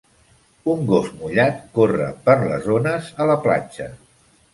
[0.75, 3.89] Un gos mullat corre pel les ones a la platja.